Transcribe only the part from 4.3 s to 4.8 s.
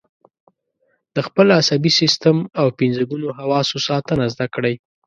زده کړئ.